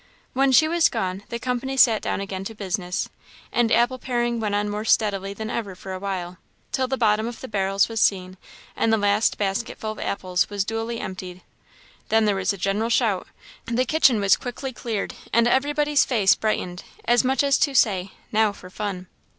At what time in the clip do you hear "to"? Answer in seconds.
2.45-2.55, 17.59-17.75